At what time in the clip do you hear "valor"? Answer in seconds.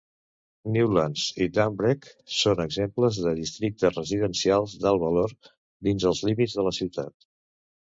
5.07-5.37